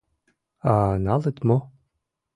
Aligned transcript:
А 0.71 0.73
налыт 1.05 1.37
мо? 1.47 1.57